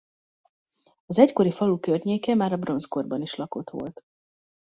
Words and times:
Az 1.05 1.19
egykori 1.19 1.51
falu 1.51 1.79
környéke 1.79 2.35
már 2.35 2.51
a 2.51 2.57
bronzkorban 2.57 3.21
is 3.21 3.35
lakott 3.35 3.69
volt. 3.69 4.03